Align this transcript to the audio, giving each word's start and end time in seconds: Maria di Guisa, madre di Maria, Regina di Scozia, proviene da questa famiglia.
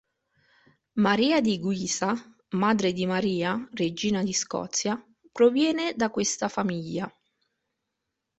Maria 0.95 1.41
di 1.41 1.59
Guisa, 1.59 2.11
madre 2.55 2.91
di 2.91 3.05
Maria, 3.05 3.69
Regina 3.73 4.23
di 4.23 4.33
Scozia, 4.33 4.99
proviene 5.31 5.93
da 5.95 6.09
questa 6.09 6.47
famiglia. 6.47 7.07